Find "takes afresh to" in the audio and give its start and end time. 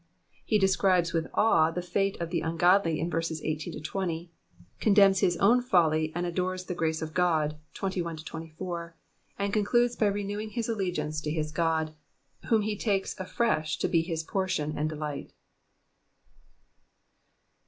12.75-13.87